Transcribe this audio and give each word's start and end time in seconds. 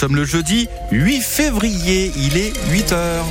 sommes 0.00 0.16
le 0.16 0.24
jeudi 0.24 0.66
8 0.92 1.20
février, 1.20 2.10
il 2.16 2.38
est 2.38 2.54
8 2.70 2.92
heures. 2.92 3.26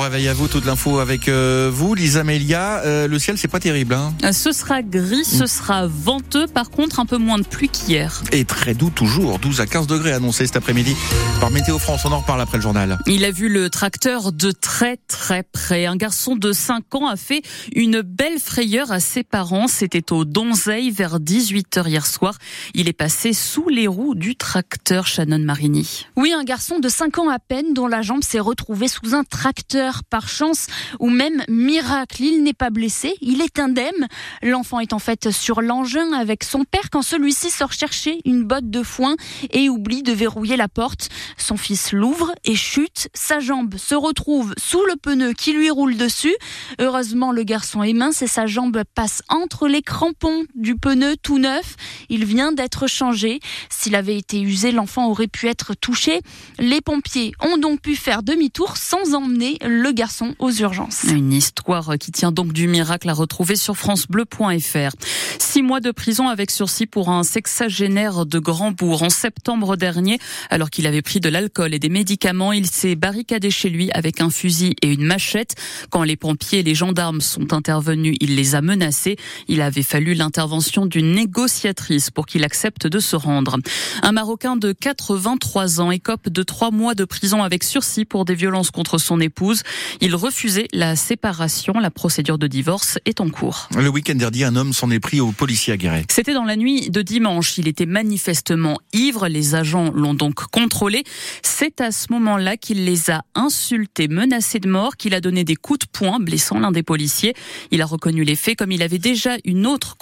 Réveil 0.00 0.28
à 0.28 0.34
vous, 0.34 0.48
toute 0.48 0.64
l'info 0.66 0.98
avec 0.98 1.28
euh, 1.28 1.70
vous, 1.72 1.94
Lisa 1.94 2.24
Melia. 2.24 2.82
Euh, 2.84 3.06
le 3.06 3.18
ciel, 3.18 3.38
c'est 3.38 3.48
pas 3.48 3.60
terrible. 3.60 3.94
Hein 3.94 4.32
ce 4.32 4.52
sera 4.52 4.82
gris, 4.82 5.24
ce 5.24 5.46
sera 5.46 5.86
venteux. 5.86 6.46
Par 6.46 6.70
contre, 6.70 7.00
un 7.00 7.06
peu 7.06 7.18
moins 7.18 7.38
de 7.38 7.44
pluie 7.44 7.68
qu'hier. 7.68 8.22
Et 8.32 8.44
très 8.44 8.74
doux 8.74 8.90
toujours, 8.90 9.38
12 9.38 9.60
à 9.60 9.66
15 9.66 9.86
degrés 9.86 10.12
annoncés 10.12 10.46
cet 10.46 10.56
après-midi 10.56 10.96
par 11.40 11.50
Météo 11.50 11.78
France. 11.78 12.02
On 12.04 12.12
en 12.12 12.20
reparle 12.20 12.40
après 12.40 12.58
le 12.58 12.62
journal. 12.62 12.98
Il 13.06 13.24
a 13.24 13.30
vu 13.30 13.48
le 13.48 13.70
tracteur 13.70 14.32
de 14.32 14.50
très 14.50 14.96
très 15.08 15.42
près. 15.42 15.86
Un 15.86 15.96
garçon 15.96 16.36
de 16.36 16.52
5 16.52 16.94
ans 16.94 17.08
a 17.08 17.16
fait 17.16 17.42
une 17.74 18.02
belle 18.02 18.38
frayeur 18.38 18.92
à 18.92 19.00
ses 19.00 19.22
parents. 19.22 19.68
C'était 19.68 20.12
au 20.12 20.24
Donzeil 20.24 20.90
vers 20.90 21.18
18h 21.18 21.88
hier 21.88 22.06
soir. 22.06 22.38
Il 22.74 22.88
est 22.88 22.94
passé 22.94 23.32
sous 23.32 23.68
les 23.68 23.86
roues 23.86 24.14
du 24.14 24.36
tracteur 24.36 25.06
Shannon 25.06 25.38
Marini. 25.38 26.06
Oui, 26.16 26.32
un 26.32 26.44
garçon 26.44 26.78
de 26.78 26.88
5 26.88 27.18
ans 27.18 27.28
à 27.28 27.38
peine 27.38 27.74
dont 27.74 27.86
la 27.86 28.02
jambe 28.02 28.22
s'est 28.22 28.40
retrouvée 28.40 28.88
sous 28.88 29.14
un 29.14 29.24
tracteur 29.24 29.89
par 30.08 30.28
chance 30.28 30.66
ou 30.98 31.10
même 31.10 31.42
miracle. 31.48 32.22
Il 32.22 32.42
n'est 32.42 32.52
pas 32.52 32.70
blessé, 32.70 33.14
il 33.20 33.40
est 33.40 33.58
indemne. 33.58 34.08
L'enfant 34.42 34.80
est 34.80 34.92
en 34.92 34.98
fait 34.98 35.30
sur 35.30 35.62
l'engin 35.62 36.12
avec 36.12 36.44
son 36.44 36.64
père 36.64 36.90
quand 36.90 37.02
celui-ci 37.02 37.50
sort 37.50 37.72
chercher 37.72 38.20
une 38.24 38.44
botte 38.44 38.70
de 38.70 38.82
foin 38.82 39.16
et 39.50 39.68
oublie 39.68 40.02
de 40.02 40.12
verrouiller 40.12 40.56
la 40.56 40.68
porte. 40.68 41.08
Son 41.36 41.56
fils 41.56 41.92
l'ouvre 41.92 42.32
et 42.44 42.54
chute. 42.54 43.08
Sa 43.14 43.40
jambe 43.40 43.76
se 43.76 43.94
retrouve 43.94 44.54
sous 44.58 44.84
le 44.84 44.96
pneu 44.96 45.32
qui 45.32 45.52
lui 45.52 45.70
roule 45.70 45.96
dessus. 45.96 46.34
Heureusement, 46.78 47.32
le 47.32 47.42
garçon 47.42 47.82
est 47.82 47.92
mince 47.92 48.22
et 48.22 48.26
sa 48.26 48.46
jambe 48.46 48.82
passe 48.94 49.22
entre 49.28 49.68
les 49.68 49.82
crampons 49.82 50.44
du 50.54 50.76
pneu 50.76 51.16
tout 51.22 51.38
neuf. 51.38 51.76
Il 52.08 52.24
vient 52.24 52.52
d'être 52.52 52.86
changé. 52.86 53.40
S'il 53.68 53.94
avait 53.94 54.16
été 54.16 54.40
usé, 54.40 54.72
l'enfant 54.72 55.08
aurait 55.08 55.28
pu 55.28 55.48
être 55.48 55.74
touché. 55.74 56.20
Les 56.58 56.80
pompiers 56.80 57.32
ont 57.40 57.56
donc 57.56 57.80
pu 57.80 57.96
faire 57.96 58.22
demi-tour 58.22 58.76
sans 58.76 59.14
emmener 59.14 59.56
le 59.62 59.79
garçon 59.88 60.34
aux 60.38 60.50
urgences. 60.50 61.04
Une 61.04 61.32
histoire 61.32 61.96
qui 61.98 62.12
tient 62.12 62.32
donc 62.32 62.52
du 62.52 62.68
miracle 62.68 63.08
à 63.08 63.14
retrouver 63.14 63.56
sur 63.56 63.76
francebleu.fr. 63.76 64.94
Six 65.38 65.62
mois 65.62 65.80
de 65.80 65.90
prison 65.90 66.28
avec 66.28 66.50
sursis 66.50 66.86
pour 66.86 67.08
un 67.08 67.22
sexagénaire 67.22 68.26
de 68.26 68.38
Grandbourg. 68.38 69.02
En 69.02 69.10
septembre 69.10 69.76
dernier, 69.76 70.18
alors 70.50 70.68
qu'il 70.68 70.86
avait 70.86 71.02
pris 71.02 71.20
de 71.20 71.28
l'alcool 71.28 71.72
et 71.72 71.78
des 71.78 71.88
médicaments, 71.88 72.52
il 72.52 72.66
s'est 72.66 72.96
barricadé 72.96 73.50
chez 73.50 73.70
lui 73.70 73.90
avec 73.92 74.20
un 74.20 74.30
fusil 74.30 74.76
et 74.82 74.92
une 74.92 75.04
machette. 75.04 75.54
Quand 75.88 76.02
les 76.02 76.16
pompiers 76.16 76.60
et 76.60 76.62
les 76.62 76.74
gendarmes 76.74 77.20
sont 77.20 77.52
intervenus, 77.52 78.16
il 78.20 78.36
les 78.36 78.54
a 78.54 78.60
menacés. 78.60 79.16
Il 79.48 79.62
avait 79.62 79.82
fallu 79.82 80.14
l'intervention 80.14 80.86
d'une 80.86 81.12
négociatrice 81.12 82.10
pour 82.10 82.26
qu'il 82.26 82.44
accepte 82.44 82.86
de 82.86 82.98
se 82.98 83.16
rendre. 83.16 83.56
Un 84.02 84.12
Marocain 84.12 84.56
de 84.56 84.72
83 84.72 85.80
ans 85.80 85.90
écope 85.90 86.28
de 86.28 86.42
trois 86.42 86.70
mois 86.70 86.94
de 86.94 87.04
prison 87.04 87.42
avec 87.42 87.64
sursis 87.64 88.04
pour 88.04 88.24
des 88.24 88.34
violences 88.34 88.70
contre 88.70 88.98
son 88.98 89.20
épouse. 89.20 89.62
Il 90.00 90.14
refusait 90.14 90.68
la 90.72 90.96
séparation. 90.96 91.74
La 91.74 91.90
procédure 91.90 92.38
de 92.38 92.46
divorce 92.46 92.98
est 93.04 93.20
en 93.20 93.28
cours. 93.28 93.68
Le 93.76 93.88
week-end 93.88 94.14
dernier, 94.14 94.44
un 94.44 94.56
homme 94.56 94.72
s'en 94.72 94.90
est 94.90 95.00
pris 95.00 95.20
aux 95.20 95.32
policiers 95.32 95.72
aguerris. 95.72 96.04
C'était 96.10 96.34
dans 96.34 96.44
la 96.44 96.56
nuit 96.56 96.90
de 96.90 97.02
dimanche. 97.02 97.58
Il 97.58 97.68
était 97.68 97.86
manifestement 97.86 98.78
ivre. 98.92 99.28
Les 99.28 99.54
agents 99.54 99.90
l'ont 99.94 100.14
donc 100.14 100.34
contrôlé. 100.50 101.04
C'est 101.42 101.80
à 101.80 101.92
ce 101.92 102.06
moment-là 102.12 102.56
qu'il 102.56 102.84
les 102.84 103.10
a 103.10 103.22
insultés, 103.34 104.08
menacés 104.08 104.60
de 104.60 104.68
mort, 104.68 104.96
qu'il 104.96 105.14
a 105.14 105.20
donné 105.20 105.44
des 105.44 105.56
coups 105.56 105.80
de 105.80 105.86
poing, 105.86 106.18
blessant 106.20 106.58
l'un 106.58 106.72
des 106.72 106.82
policiers. 106.82 107.34
Il 107.70 107.82
a 107.82 107.86
reconnu 107.86 108.24
les 108.24 108.36
faits 108.36 108.56
comme 108.56 108.72
il 108.72 108.82
avait 108.82 108.98
déjà 108.98 109.36
une 109.44 109.66
autre 109.66 109.96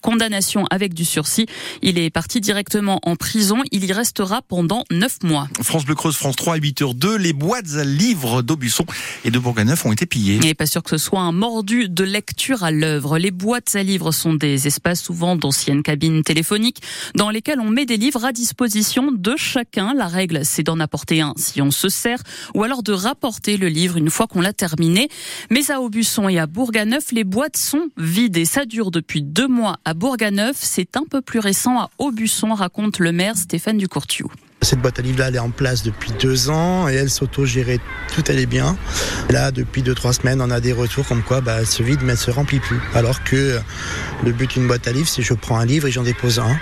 condamnation 0.00 0.66
avec 0.70 0.94
du 0.94 1.04
sursis. 1.04 1.46
Il 1.82 1.98
est 1.98 2.10
parti 2.10 2.40
directement 2.40 3.00
en 3.04 3.16
prison. 3.16 3.62
Il 3.70 3.84
y 3.84 3.92
restera 3.92 4.42
pendant 4.42 4.84
neuf 4.90 5.22
mois. 5.22 5.48
France 5.62 5.84
Bleu 5.84 5.94
Creuse, 5.94 6.16
France 6.16 6.36
3, 6.36 6.58
8h2. 6.58 7.16
Les 7.16 7.32
boîtes 7.32 7.74
à 7.76 7.84
livres 7.84 8.42
d'Aubusson 8.42 8.86
et 9.24 9.30
de 9.30 9.38
Bourganeuf 9.38 9.84
ont 9.86 9.92
été 9.92 10.06
pillés. 10.06 10.40
Et 10.44 10.54
pas 10.54 10.66
sûr 10.66 10.82
que 10.82 10.90
ce 10.90 10.98
soit 10.98 11.20
un 11.20 11.32
mordu 11.32 11.88
de 11.88 12.04
lecture 12.04 12.64
à 12.64 12.70
l'œuvre. 12.70 13.18
Les 13.18 13.30
boîtes 13.30 13.74
à 13.74 13.82
livres 13.82 14.12
sont 14.12 14.34
des 14.34 14.66
espaces 14.66 15.02
souvent 15.02 15.36
d'anciennes 15.36 15.82
cabines 15.82 16.22
téléphoniques 16.22 16.82
dans 17.14 17.30
lesquelles 17.30 17.60
on 17.60 17.70
met 17.70 17.86
des 17.86 17.96
livres 17.96 18.24
à 18.24 18.32
disposition 18.32 19.10
de 19.12 19.34
chacun. 19.36 19.94
La 19.94 20.08
règle, 20.08 20.44
c'est 20.44 20.62
d'en 20.62 20.80
apporter 20.80 21.20
un 21.20 21.34
si 21.36 21.62
on 21.62 21.70
se 21.70 21.88
sert 21.88 22.22
ou 22.54 22.62
alors 22.62 22.82
de 22.82 22.92
rapporter 22.92 23.56
le 23.56 23.68
livre 23.68 23.96
une 23.96 24.10
fois 24.10 24.26
qu'on 24.26 24.40
l'a 24.40 24.52
terminé. 24.52 25.08
Mais 25.50 25.70
à 25.70 25.80
Aubusson 25.80 26.28
et 26.28 26.38
à 26.38 26.46
Bourganeuf, 26.46 27.12
les 27.12 27.24
boîtes 27.24 27.56
sont 27.56 27.88
vides 27.96 28.36
et 28.36 28.44
ça 28.44 28.64
dure 28.64 28.90
depuis 28.90 29.22
deux 29.22 29.48
mois 29.48 29.78
à 29.84 29.94
Bourganeuf. 29.94 30.56
C'est 30.60 30.96
un 30.96 31.04
peu 31.08 31.20
plus 31.20 31.38
récent 31.38 31.78
à 31.78 31.90
Aubusson, 31.98 32.54
raconte 32.54 32.98
le 32.98 33.12
maire 33.12 33.36
Stéphane 33.36 33.78
Ducourtiou. 33.78 34.30
Cette 34.62 34.80
boîte 34.80 35.00
à 35.00 35.02
livres-là, 35.02 35.26
elle 35.28 35.36
est 35.36 35.40
en 35.40 35.50
place 35.50 35.82
depuis 35.82 36.12
deux 36.20 36.48
ans 36.48 36.88
et 36.88 36.94
elle 36.94 37.10
s'auto-gérait, 37.10 37.80
tout 38.14 38.22
allait 38.28 38.46
bien. 38.46 38.76
là, 39.30 39.50
depuis 39.50 39.82
deux, 39.82 39.94
trois 39.94 40.12
semaines, 40.12 40.40
on 40.40 40.50
a 40.50 40.60
des 40.60 40.72
retours 40.72 41.06
comme 41.06 41.22
quoi 41.22 41.40
bah, 41.40 41.56
elle 41.58 41.66
se 41.66 41.82
vide 41.82 41.98
mais 42.04 42.12
elle 42.12 42.18
se 42.18 42.30
remplit 42.30 42.60
plus. 42.60 42.78
Alors 42.94 43.24
que 43.24 43.58
le 44.24 44.32
but 44.32 44.50
d'une 44.50 44.68
boîte 44.68 44.86
à 44.86 44.92
livres, 44.92 45.08
c'est 45.08 45.22
je 45.22 45.34
prends 45.34 45.58
un 45.58 45.64
livre 45.64 45.88
et 45.88 45.90
j'en 45.90 46.04
dépose 46.04 46.38
un. 46.38 46.56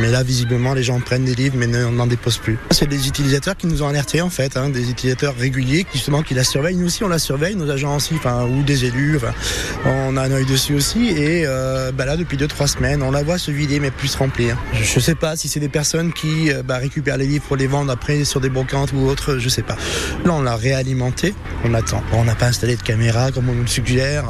Mais 0.00 0.10
là, 0.10 0.22
visiblement, 0.22 0.72
les 0.72 0.82
gens 0.82 0.98
prennent 1.00 1.26
des 1.26 1.34
livres 1.34 1.56
mais 1.58 1.66
n'en 1.66 2.06
déposent 2.06 2.38
plus. 2.38 2.58
C'est 2.70 2.88
des 2.88 3.06
utilisateurs 3.06 3.56
qui 3.56 3.66
nous 3.66 3.82
ont 3.82 3.88
alertés 3.88 4.22
en 4.22 4.30
fait, 4.30 4.56
hein, 4.56 4.70
des 4.70 4.88
utilisateurs 4.90 5.36
réguliers 5.36 5.86
justement 5.92 6.22
qui 6.22 6.32
la 6.32 6.44
surveillent. 6.44 6.76
Nous 6.76 6.86
aussi, 6.86 7.04
on 7.04 7.08
la 7.08 7.18
surveille, 7.18 7.54
nos 7.54 7.70
agents 7.70 7.96
aussi, 7.96 8.14
ou 8.14 8.62
des 8.62 8.86
élus. 8.86 9.18
on 9.84 10.16
a 10.16 10.22
un 10.22 10.30
œil 10.30 10.46
dessus 10.46 10.74
aussi. 10.74 11.08
Et 11.08 11.44
euh, 11.46 11.92
bah 11.92 12.06
là, 12.06 12.16
depuis 12.16 12.38
deux, 12.38 12.48
trois 12.48 12.66
semaines, 12.66 13.02
on 13.02 13.10
la 13.10 13.22
voit 13.22 13.36
se 13.36 13.50
vider 13.50 13.78
mais 13.78 13.90
plus 13.90 14.08
se 14.08 14.18
remplir. 14.18 14.56
Je 14.72 14.94
ne 14.94 15.00
sais 15.00 15.14
pas 15.14 15.36
si 15.36 15.48
c'est 15.48 15.60
des 15.60 15.68
personnes 15.68 16.12
qui 16.14 16.50
euh, 16.50 16.62
bah, 16.62 16.78
récupèrent 16.78 17.18
les 17.18 17.26
livres 17.26 17.41
pour 17.46 17.56
les 17.56 17.66
vendre 17.66 17.90
après 17.90 18.24
sur 18.24 18.40
des 18.40 18.48
brocantes 18.48 18.92
ou 18.92 19.06
autres, 19.06 19.38
je 19.38 19.48
sais 19.48 19.62
pas. 19.62 19.76
Là, 20.24 20.32
on 20.32 20.42
l'a 20.42 20.56
réalimenté, 20.56 21.34
on 21.64 21.74
attend. 21.74 22.02
on 22.12 22.24
n'a 22.24 22.34
pas 22.34 22.46
installé 22.46 22.76
de 22.76 22.82
caméra 22.82 23.30
comme 23.30 23.48
on 23.48 23.54
nous 23.54 23.62
le 23.62 23.68
suggère. 23.68 24.24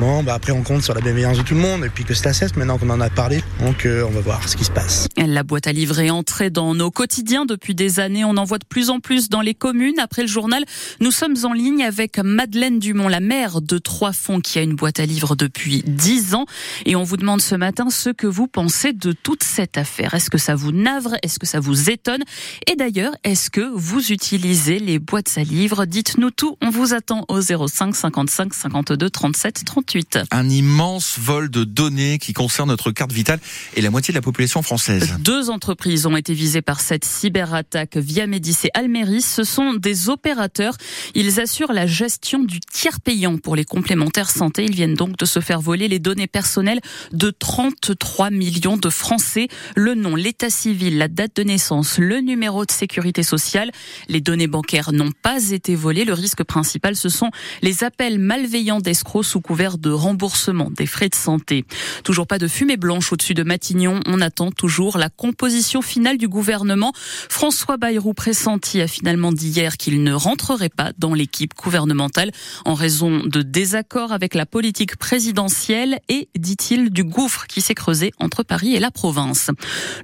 Bon, 0.00 0.22
bah 0.22 0.34
après, 0.34 0.52
on 0.52 0.62
compte 0.62 0.82
sur 0.82 0.94
la 0.94 1.00
bienveillance 1.00 1.38
de 1.38 1.42
tout 1.42 1.54
le 1.54 1.60
monde 1.60 1.84
et 1.84 1.88
puis 1.88 2.04
que 2.04 2.14
cela 2.14 2.32
cesse 2.32 2.56
maintenant 2.56 2.78
qu'on 2.78 2.90
en 2.90 3.00
a 3.00 3.10
parlé. 3.10 3.42
Donc, 3.60 3.86
euh, 3.86 4.04
on 4.06 4.10
va 4.10 4.20
voir 4.20 4.48
ce 4.48 4.56
qui 4.56 4.64
se 4.64 4.70
passe. 4.70 5.08
La 5.16 5.42
boîte 5.42 5.66
à 5.66 5.72
livrer 5.72 6.06
est 6.06 6.10
entrée 6.10 6.50
dans 6.50 6.74
nos 6.74 6.90
quotidiens 6.90 7.44
depuis 7.44 7.74
des 7.74 8.00
années. 8.00 8.24
On 8.24 8.36
en 8.36 8.44
voit 8.44 8.58
de 8.58 8.64
plus 8.64 8.90
en 8.90 9.00
plus 9.00 9.28
dans 9.28 9.40
les 9.40 9.54
communes. 9.54 9.98
Après 9.98 10.22
le 10.22 10.28
journal, 10.28 10.64
nous 11.00 11.10
sommes 11.10 11.36
en 11.44 11.52
ligne 11.52 11.84
avec 11.84 12.18
Madeleine 12.18 12.78
Dumont, 12.78 13.08
la 13.08 13.20
maire 13.20 13.60
de 13.60 13.78
Trois-Fonds, 13.78 14.40
qui 14.40 14.58
a 14.58 14.62
une 14.62 14.74
boîte 14.74 15.00
à 15.00 15.06
livres 15.06 15.36
depuis 15.36 15.82
10 15.86 16.34
ans. 16.34 16.46
Et 16.86 16.96
on 16.96 17.02
vous 17.02 17.16
demande 17.16 17.40
ce 17.40 17.54
matin 17.54 17.90
ce 17.90 18.10
que 18.10 18.26
vous 18.26 18.46
pensez 18.46 18.92
de 18.92 19.12
toute 19.12 19.42
cette 19.42 19.78
affaire. 19.78 20.14
Est-ce 20.14 20.30
que 20.30 20.38
ça 20.38 20.54
vous 20.54 20.72
navre? 20.72 21.14
Est-ce 21.22 21.38
que 21.38 21.46
ça 21.46 21.60
vous 21.60 21.90
étonne? 21.90 22.22
Et 22.66 22.76
d'ailleurs, 22.76 23.14
est-ce 23.24 23.50
que 23.50 23.60
vous 23.74 24.12
utilisez 24.12 24.78
les 24.78 24.98
boîtes 24.98 25.32
à 25.36 25.42
livres? 25.42 25.84
Dites-nous 25.84 26.30
tout. 26.30 26.56
On 26.60 26.70
vous 26.70 26.94
attend 26.94 27.24
au 27.28 27.40
05 27.40 27.94
55 27.94 28.54
52 28.54 29.10
37 29.10 29.64
38. 29.64 30.18
Un 30.30 30.48
immense 30.48 31.18
vol 31.18 31.50
de 31.50 31.64
données 31.64 32.18
qui 32.18 32.32
concerne 32.32 32.68
notre 32.68 32.90
carte 32.90 33.12
vitale 33.12 33.40
et 33.74 33.80
la 33.80 33.90
moitié 33.90 34.12
de 34.12 34.18
la 34.18 34.22
population 34.22 34.62
française. 34.62 35.16
Deux 35.20 35.50
entreprises 35.50 36.06
ont 36.06 36.16
été 36.16 36.34
visées 36.34 36.62
par 36.62 36.80
cette 36.80 37.04
cyberattaque 37.04 37.96
via 37.96 38.26
Médis 38.26 38.56
et 38.64 38.70
Almeris. 38.74 39.22
Ce 39.22 39.44
sont 39.44 39.74
des 39.74 40.08
opérateurs. 40.08 40.76
Ils 41.14 41.40
assurent 41.40 41.72
la 41.72 41.86
gestion 41.86 42.40
du 42.40 42.60
tiers 42.60 43.00
payant 43.00 43.38
pour 43.38 43.56
les 43.56 43.64
complémentaires 43.64 44.30
santé. 44.30 44.64
Ils 44.64 44.74
viennent 44.74 44.94
donc 44.94 45.16
de 45.16 45.24
se 45.24 45.40
faire 45.40 45.60
voler 45.60 45.88
les 45.88 45.98
données 45.98 46.26
personnelles 46.26 46.80
de 47.12 47.30
33 47.30 48.30
millions 48.30 48.76
de 48.76 48.88
Français. 48.88 49.48
Le 49.74 49.94
nom, 49.94 50.16
l'état 50.16 50.50
civil, 50.50 50.98
la 50.98 51.08
date 51.08 51.36
de 51.36 51.42
naissance, 51.42 51.98
le 51.98 52.20
numéro 52.20 52.41
de 52.42 52.72
sécurité 52.72 53.22
sociale. 53.22 53.70
Les 54.08 54.20
données 54.20 54.48
bancaires 54.48 54.92
n'ont 54.92 55.12
pas 55.22 55.50
été 55.50 55.76
volées. 55.76 56.04
Le 56.04 56.12
risque 56.12 56.42
principal, 56.42 56.96
ce 56.96 57.08
sont 57.08 57.30
les 57.62 57.84
appels 57.84 58.18
malveillants 58.18 58.80
d'escrocs 58.80 59.24
sous 59.24 59.40
couvert 59.40 59.78
de 59.78 59.90
remboursement 59.90 60.68
des 60.70 60.86
frais 60.86 61.08
de 61.08 61.14
santé. 61.14 61.64
Toujours 62.02 62.26
pas 62.26 62.38
de 62.38 62.48
fumée 62.48 62.76
blanche 62.76 63.12
au-dessus 63.12 63.34
de 63.34 63.44
Matignon. 63.44 64.00
On 64.06 64.20
attend 64.20 64.50
toujours 64.50 64.98
la 64.98 65.08
composition 65.08 65.82
finale 65.82 66.18
du 66.18 66.26
gouvernement. 66.26 66.92
François 67.28 67.76
Bayrou 67.76 68.12
pressenti 68.12 68.80
a 68.80 68.88
finalement 68.88 69.30
dit 69.30 69.48
hier 69.48 69.76
qu'il 69.76 70.02
ne 70.02 70.12
rentrerait 70.12 70.68
pas 70.68 70.90
dans 70.98 71.14
l'équipe 71.14 71.54
gouvernementale 71.54 72.32
en 72.64 72.74
raison 72.74 73.20
de 73.24 73.42
désaccords 73.42 74.12
avec 74.12 74.34
la 74.34 74.46
politique 74.46 74.96
présidentielle 74.96 76.00
et, 76.08 76.28
dit-il, 76.36 76.90
du 76.90 77.04
gouffre 77.04 77.46
qui 77.46 77.60
s'est 77.60 77.74
creusé 77.74 78.12
entre 78.18 78.42
Paris 78.42 78.74
et 78.74 78.80
la 78.80 78.90
province. 78.90 79.50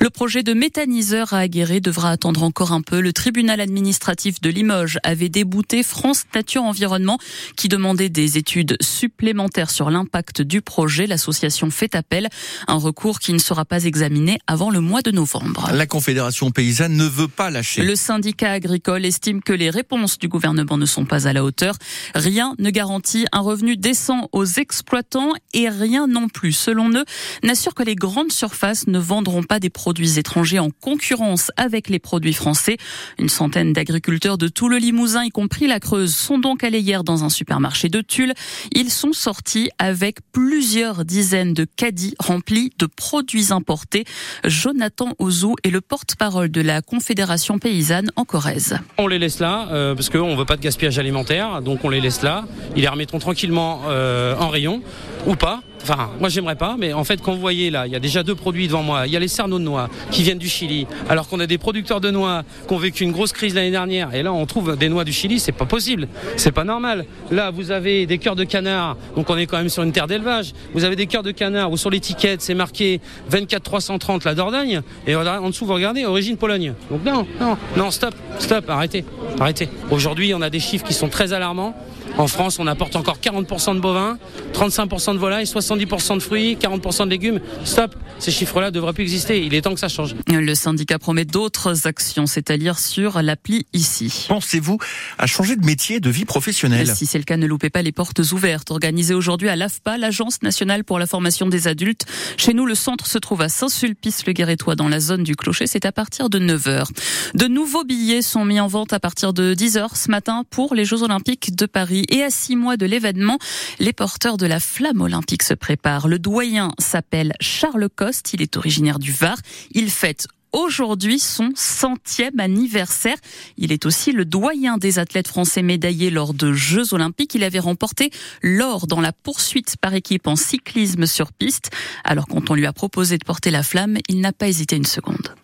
Le 0.00 0.10
projet 0.10 0.44
de 0.44 0.54
méthaniseur 0.54 1.32
à 1.34 1.38
Aguirre 1.38 1.80
devra 1.80 2.10
attendre 2.10 2.27
attendre 2.28 2.42
encore 2.42 2.72
un 2.72 2.82
peu. 2.82 3.00
Le 3.00 3.14
tribunal 3.14 3.58
administratif 3.58 4.42
de 4.42 4.50
Limoges 4.50 4.98
avait 5.02 5.30
débouté 5.30 5.82
France 5.82 6.24
Nature 6.34 6.62
Environnement 6.62 7.16
qui 7.56 7.68
demandait 7.68 8.10
des 8.10 8.36
études 8.36 8.76
supplémentaires 8.82 9.70
sur 9.70 9.88
l'impact 9.88 10.42
du 10.42 10.60
projet. 10.60 11.06
L'association 11.06 11.70
fait 11.70 11.94
appel, 11.94 12.28
un 12.66 12.76
recours 12.76 13.18
qui 13.18 13.32
ne 13.32 13.38
sera 13.38 13.64
pas 13.64 13.84
examiné 13.84 14.38
avant 14.46 14.68
le 14.68 14.80
mois 14.80 15.00
de 15.00 15.10
novembre. 15.10 15.70
La 15.72 15.86
Confédération 15.86 16.50
paysanne 16.50 16.98
ne 16.98 17.06
veut 17.06 17.28
pas 17.28 17.48
lâcher. 17.48 17.82
Le 17.82 17.96
syndicat 17.96 18.52
agricole 18.52 19.06
estime 19.06 19.42
que 19.42 19.54
les 19.54 19.70
réponses 19.70 20.18
du 20.18 20.28
gouvernement 20.28 20.76
ne 20.76 20.84
sont 20.84 21.06
pas 21.06 21.26
à 21.26 21.32
la 21.32 21.42
hauteur. 21.42 21.76
Rien 22.14 22.54
ne 22.58 22.68
garantit 22.68 23.24
un 23.32 23.40
revenu 23.40 23.78
décent 23.78 24.28
aux 24.32 24.44
exploitants 24.44 25.32
et 25.54 25.70
rien 25.70 26.06
non 26.06 26.28
plus, 26.28 26.52
selon 26.52 26.90
eux, 26.90 27.06
n'assure 27.42 27.74
que 27.74 27.84
les 27.84 27.94
grandes 27.94 28.32
surfaces 28.32 28.86
ne 28.86 28.98
vendront 28.98 29.44
pas 29.44 29.60
des 29.60 29.70
produits 29.70 30.18
étrangers 30.18 30.58
en 30.58 30.68
concurrence 30.68 31.50
avec 31.56 31.88
les 31.88 31.98
produits 31.98 32.17
français. 32.32 32.76
Une 33.18 33.28
centaine 33.28 33.72
d'agriculteurs 33.72 34.38
de 34.38 34.48
tout 34.48 34.68
le 34.68 34.76
Limousin, 34.76 35.24
y 35.24 35.30
compris 35.30 35.66
la 35.66 35.80
Creuse, 35.80 36.14
sont 36.14 36.38
donc 36.38 36.64
allés 36.64 36.80
hier 36.80 37.04
dans 37.04 37.24
un 37.24 37.30
supermarché 37.30 37.88
de 37.88 38.00
Tulle. 38.00 38.34
Ils 38.72 38.90
sont 38.90 39.12
sortis 39.12 39.70
avec 39.78 40.18
plusieurs 40.32 41.04
dizaines 41.04 41.54
de 41.54 41.64
caddies 41.64 42.14
remplis 42.18 42.70
de 42.78 42.86
produits 42.86 43.52
importés. 43.52 44.04
Jonathan 44.44 45.14
Ozou 45.18 45.54
est 45.64 45.70
le 45.70 45.80
porte-parole 45.80 46.50
de 46.50 46.60
la 46.60 46.82
Confédération 46.82 47.58
paysanne 47.58 48.10
en 48.16 48.24
Corrèze. 48.24 48.78
On 48.98 49.06
les 49.06 49.18
laisse 49.18 49.40
là 49.40 49.68
euh, 49.70 49.94
parce 49.94 50.10
qu'on 50.10 50.32
ne 50.32 50.36
veut 50.36 50.44
pas 50.44 50.56
de 50.56 50.62
gaspillage 50.62 50.98
alimentaire, 50.98 51.62
donc 51.62 51.84
on 51.84 51.88
les 51.88 52.00
laisse 52.00 52.22
là. 52.22 52.44
Ils 52.76 52.82
les 52.82 52.88
remettront 52.88 53.18
tranquillement 53.18 53.82
euh, 53.88 54.36
en 54.36 54.48
rayon 54.48 54.82
ou 55.26 55.34
pas. 55.34 55.62
Enfin, 55.90 56.10
moi 56.20 56.28
j'aimerais 56.28 56.54
pas, 56.54 56.76
mais 56.78 56.92
en 56.92 57.02
fait, 57.02 57.22
quand 57.22 57.32
vous 57.32 57.40
voyez 57.40 57.70
là, 57.70 57.86
il 57.86 57.92
y 57.92 57.96
a 57.96 58.00
déjà 58.00 58.22
deux 58.22 58.34
produits 58.34 58.66
devant 58.66 58.82
moi. 58.82 59.06
Il 59.06 59.12
y 59.12 59.16
a 59.16 59.20
les 59.20 59.28
cerneaux 59.28 59.58
de 59.58 59.64
noix 59.64 59.88
qui 60.10 60.22
viennent 60.22 60.38
du 60.38 60.48
Chili, 60.48 60.86
alors 61.08 61.28
qu'on 61.28 61.40
a 61.40 61.46
des 61.46 61.56
producteurs 61.56 62.02
de 62.02 62.10
noix 62.10 62.42
qui 62.66 62.74
ont 62.74 62.78
vécu 62.78 63.04
une 63.04 63.12
grosse 63.12 63.32
crise 63.32 63.54
l'année 63.54 63.70
dernière. 63.70 64.14
Et 64.14 64.22
là, 64.22 64.30
on 64.30 64.44
trouve 64.44 64.76
des 64.76 64.90
noix 64.90 65.04
du 65.04 65.14
Chili, 65.14 65.40
c'est 65.40 65.52
pas 65.52 65.64
possible, 65.64 66.06
c'est 66.36 66.52
pas 66.52 66.64
normal. 66.64 67.06
Là, 67.30 67.50
vous 67.50 67.70
avez 67.70 68.04
des 68.04 68.18
cœurs 68.18 68.36
de 68.36 68.44
canard, 68.44 68.98
donc 69.16 69.30
on 69.30 69.38
est 69.38 69.46
quand 69.46 69.56
même 69.56 69.70
sur 69.70 69.82
une 69.82 69.92
terre 69.92 70.06
d'élevage. 70.06 70.52
Vous 70.74 70.84
avez 70.84 70.94
des 70.94 71.06
cœurs 71.06 71.22
de 71.22 71.30
canard 71.30 71.72
où 71.72 71.78
sur 71.78 71.88
l'étiquette 71.88 72.42
c'est 72.42 72.54
marqué 72.54 73.00
24 73.30 73.62
330 73.62 74.24
la 74.24 74.34
Dordogne, 74.34 74.82
et 75.06 75.16
en 75.16 75.48
dessous 75.48 75.64
vous 75.64 75.72
regardez 75.74 76.04
origine 76.04 76.36
Pologne. 76.36 76.74
Donc 76.90 77.02
non, 77.02 77.26
non, 77.40 77.56
non, 77.78 77.90
stop, 77.90 78.14
stop, 78.38 78.68
arrêtez, 78.68 79.06
arrêtez. 79.40 79.70
Aujourd'hui, 79.90 80.34
on 80.34 80.42
a 80.42 80.50
des 80.50 80.60
chiffres 80.60 80.84
qui 80.84 80.92
sont 80.92 81.08
très 81.08 81.32
alarmants. 81.32 81.74
En 82.18 82.26
France, 82.26 82.58
on 82.58 82.66
apporte 82.66 82.96
encore 82.96 83.18
40% 83.18 83.76
de 83.76 83.80
bovins, 83.80 84.18
35% 84.52 85.14
de 85.14 85.18
volailles, 85.18 85.44
70% 85.44 86.16
de 86.16 86.20
fruits, 86.20 86.56
40% 86.60 87.04
de 87.04 87.10
légumes. 87.10 87.40
Stop, 87.64 87.94
ces 88.18 88.32
chiffres-là 88.32 88.66
ne 88.66 88.70
devraient 88.72 88.92
plus 88.92 89.04
exister. 89.04 89.44
Il 89.44 89.54
est 89.54 89.62
temps 89.62 89.72
que 89.72 89.80
ça 89.80 89.88
change. 89.88 90.16
Le 90.26 90.54
syndicat 90.56 90.98
promet 90.98 91.24
d'autres 91.24 91.86
actions, 91.86 92.26
c'est 92.26 92.50
à 92.50 92.56
lire 92.56 92.80
sur 92.80 93.22
l'appli 93.22 93.66
ici. 93.72 94.26
Pensez-vous 94.28 94.78
à 95.16 95.26
changer 95.26 95.54
de 95.54 95.64
métier, 95.64 96.00
de 96.00 96.10
vie 96.10 96.24
professionnelle? 96.24 96.92
Si 96.92 97.06
c'est 97.06 97.18
le 97.18 97.24
cas, 97.24 97.36
ne 97.36 97.46
loupez 97.46 97.70
pas 97.70 97.82
les 97.82 97.92
portes 97.92 98.20
ouvertes. 98.32 98.72
Organisées 98.72 99.14
aujourd'hui 99.14 99.48
à 99.48 99.54
l'AFPA, 99.54 99.96
l'Agence 99.96 100.42
nationale 100.42 100.82
pour 100.82 100.98
la 100.98 101.06
formation 101.06 101.46
des 101.46 101.68
adultes. 101.68 102.04
Chez 102.36 102.52
nous, 102.52 102.66
le 102.66 102.74
centre 102.74 103.06
se 103.06 103.18
trouve 103.18 103.42
à 103.42 103.48
Saint-Sulpice-le-Guérétois, 103.48 104.74
dans 104.74 104.88
la 104.88 104.98
zone 104.98 105.22
du 105.22 105.36
Clocher. 105.36 105.68
C'est 105.68 105.84
à 105.84 105.92
partir 105.92 106.30
de 106.30 106.40
9h. 106.40 106.88
De 107.34 107.46
nouveaux 107.46 107.84
billets 107.84 108.22
sont 108.22 108.44
mis 108.44 108.58
en 108.58 108.66
vente 108.66 108.92
à 108.92 108.98
partir 108.98 109.32
de 109.32 109.54
10h 109.54 109.94
ce 109.94 110.10
matin 110.10 110.42
pour 110.50 110.74
les 110.74 110.84
Jeux 110.84 111.04
Olympiques 111.04 111.54
de 111.54 111.66
Paris. 111.66 112.06
Et 112.08 112.22
à 112.22 112.30
six 112.30 112.56
mois 112.56 112.76
de 112.76 112.86
l'événement, 112.86 113.38
les 113.78 113.92
porteurs 113.92 114.36
de 114.36 114.46
la 114.46 114.60
flamme 114.60 115.00
olympique 115.00 115.42
se 115.42 115.54
préparent. 115.54 116.08
Le 116.08 116.18
doyen 116.18 116.72
s'appelle 116.78 117.34
Charles 117.40 117.88
Coste, 117.94 118.32
il 118.32 118.42
est 118.42 118.56
originaire 118.56 118.98
du 118.98 119.12
Var. 119.12 119.36
Il 119.72 119.90
fête 119.90 120.26
aujourd'hui 120.52 121.18
son 121.18 121.50
centième 121.54 122.40
anniversaire. 122.40 123.16
Il 123.56 123.72
est 123.72 123.86
aussi 123.86 124.12
le 124.12 124.24
doyen 124.24 124.78
des 124.78 124.98
athlètes 124.98 125.28
français 125.28 125.62
médaillés 125.62 126.10
lors 126.10 126.34
de 126.34 126.52
Jeux 126.52 126.94
olympiques. 126.94 127.34
Il 127.34 127.44
avait 127.44 127.58
remporté 127.58 128.10
l'or 128.42 128.86
dans 128.86 129.00
la 129.00 129.12
poursuite 129.12 129.76
par 129.80 129.94
équipe 129.94 130.26
en 130.26 130.36
cyclisme 130.36 131.06
sur 131.06 131.32
piste. 131.32 131.70
Alors 132.04 132.26
quand 132.26 132.50
on 132.50 132.54
lui 132.54 132.66
a 132.66 132.72
proposé 132.72 133.18
de 133.18 133.24
porter 133.24 133.50
la 133.50 133.62
flamme, 133.62 133.98
il 134.08 134.20
n'a 134.20 134.32
pas 134.32 134.48
hésité 134.48 134.76
une 134.76 134.84
seconde. 134.84 135.34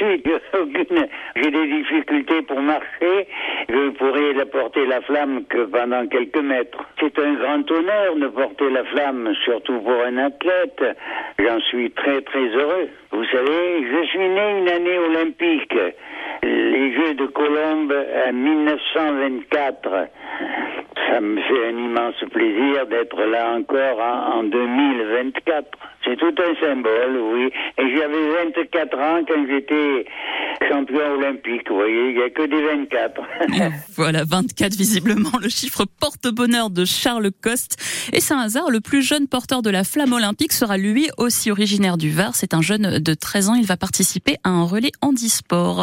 J'ai 1.36 1.50
des 1.50 1.66
difficultés 1.66 2.42
pour 2.42 2.60
marcher. 2.60 3.26
Je 3.68 3.90
pourrais 3.90 4.32
la 4.32 4.46
porter 4.46 4.86
la 4.86 5.00
flamme 5.02 5.44
que 5.44 5.64
pendant 5.66 6.06
quelques 6.06 6.40
mètres. 6.40 6.78
C'est 6.98 7.18
un 7.18 7.34
grand 7.34 7.70
honneur 7.70 8.16
de 8.16 8.28
porter 8.28 8.70
la 8.70 8.84
flamme, 8.84 9.32
surtout 9.44 9.78
pour 9.80 10.02
un 10.04 10.16
athlète. 10.16 10.82
J'en 11.38 11.60
suis 11.60 11.90
très 11.90 12.22
très 12.22 12.48
heureux. 12.48 12.88
Vous 13.12 13.24
savez, 13.26 13.84
je 13.92 14.06
suis 14.06 14.18
né 14.18 14.58
une 14.58 14.68
année 14.68 14.98
olympique. 14.98 15.76
Les 16.42 16.94
Jeux 16.94 17.14
de 17.14 17.26
Colombe 17.26 17.94
en 18.28 18.32
1924. 18.32 20.08
Ça 21.10 21.20
me 21.20 21.40
fait 21.40 21.66
un 21.66 21.76
immense 21.76 22.14
plaisir 22.30 22.86
d'être 22.86 23.20
là 23.20 23.56
encore 23.56 23.98
en, 24.00 24.44
2024. 24.44 25.66
C'est 26.04 26.16
tout 26.16 26.34
un 26.38 26.54
symbole, 26.64 27.18
oui. 27.34 27.50
Et 27.78 27.96
j'avais 27.96 28.44
24 28.44 28.98
ans 28.98 29.20
quand 29.26 29.46
j'étais 29.48 30.06
champion 30.68 31.14
olympique, 31.18 31.68
vous 31.68 31.76
voyez, 31.76 32.10
il 32.10 32.16
n'y 32.16 32.22
a 32.22 32.30
que 32.30 32.46
des 32.46 32.62
24. 32.62 33.22
voilà, 33.96 34.24
24 34.24 34.74
visiblement, 34.74 35.30
le 35.42 35.48
chiffre 35.48 35.84
porte-bonheur 36.00 36.70
de 36.70 36.84
Charles 36.84 37.30
Coste. 37.42 37.76
Et 38.12 38.20
c'est 38.20 38.34
un 38.34 38.40
hasard, 38.40 38.70
le 38.70 38.80
plus 38.80 39.02
jeune 39.02 39.26
porteur 39.26 39.62
de 39.62 39.70
la 39.70 39.84
flamme 39.84 40.12
olympique 40.12 40.52
sera 40.52 40.78
lui 40.78 41.08
aussi 41.18 41.50
originaire 41.50 41.96
du 41.96 42.10
Var. 42.10 42.34
C'est 42.34 42.54
un 42.54 42.62
jeune 42.62 42.98
de 42.98 43.14
13 43.14 43.48
ans, 43.48 43.54
il 43.54 43.66
va 43.66 43.76
participer 43.76 44.36
à 44.44 44.50
un 44.50 44.64
relais 44.64 44.92
handisport. 45.00 45.78